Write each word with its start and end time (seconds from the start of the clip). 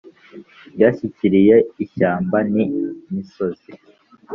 ryashyikiriye 0.73 1.55
ishyambani 1.83 2.63
misozi. 3.13 3.69